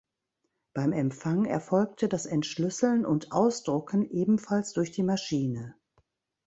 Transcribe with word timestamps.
Beim 0.73 0.93
Empfang 0.93 1.45
erfolgte 1.45 2.09
das 2.09 2.25
Entschlüsseln 2.25 3.05
und 3.05 3.31
Ausdrucken 3.31 4.09
ebenfalls 4.09 4.73
durch 4.73 4.89
die 4.91 5.03
Maschine. 5.03 5.75